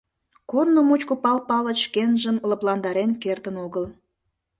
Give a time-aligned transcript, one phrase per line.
[0.49, 3.85] Корно мучко Пал Палыч шкенжым лыпландарен кертын огыл.